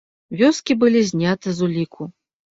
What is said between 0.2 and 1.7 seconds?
Вёскі былі знята з